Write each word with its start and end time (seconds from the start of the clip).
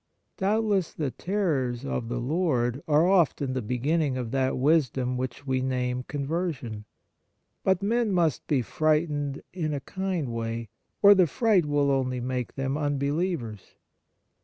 Doubtless 0.37 0.93
the 0.93 1.11
terrors 1.11 1.85
of 1.85 2.09
the 2.09 2.19
Lord 2.19 2.81
are 2.87 3.05
often 3.07 3.53
the 3.53 3.61
beginning 3.61 4.17
of 4.17 4.31
that 4.31 4.57
wisdom 4.57 5.15
which 5.15 5.45
we 5.45 5.61
name 5.61 6.01
conversion; 6.07 6.85
but 7.63 7.83
men 7.83 8.11
must 8.11 8.47
be 8.47 8.63
frightened 8.63 9.43
in 9.53 9.75
a 9.75 9.79
kind 9.79 10.29
way, 10.33 10.69
or 11.03 11.13
the 11.13 11.27
fright 11.27 11.67
will 11.67 11.91
only 11.91 12.19
make 12.19 12.55
them 12.55 12.79
unbelievers. 12.79 13.75